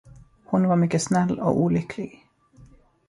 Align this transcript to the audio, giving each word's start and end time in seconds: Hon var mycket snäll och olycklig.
Hon 0.45 0.67
var 0.67 0.75
mycket 0.75 1.01
snäll 1.01 1.39
och 1.39 1.57
olycklig. 1.61 2.25